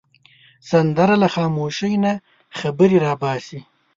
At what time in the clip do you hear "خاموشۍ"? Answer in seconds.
1.35-1.93